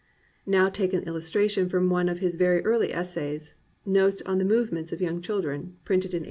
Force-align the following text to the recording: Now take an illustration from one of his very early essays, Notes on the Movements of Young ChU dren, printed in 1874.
Now 0.47 0.67
take 0.67 0.93
an 0.93 1.03
illustration 1.03 1.69
from 1.69 1.91
one 1.91 2.09
of 2.09 2.17
his 2.17 2.33
very 2.33 2.65
early 2.65 2.91
essays, 2.91 3.53
Notes 3.85 4.23
on 4.23 4.39
the 4.39 4.45
Movements 4.45 4.91
of 4.91 4.99
Young 4.99 5.21
ChU 5.21 5.43
dren, 5.43 5.77
printed 5.85 6.15
in 6.15 6.17
1874. 6.17 6.19